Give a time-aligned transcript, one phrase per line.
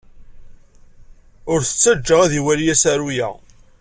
[1.51, 3.29] Ur t-ttajja ad iwali asaru-a.